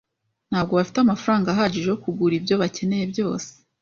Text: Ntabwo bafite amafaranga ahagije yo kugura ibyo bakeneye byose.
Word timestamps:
Ntabwo 0.49 0.71
bafite 0.79 0.97
amafaranga 1.01 1.47
ahagije 1.49 1.87
yo 1.91 1.99
kugura 2.03 2.33
ibyo 2.39 2.55
bakeneye 2.61 3.03
byose. 3.11 3.49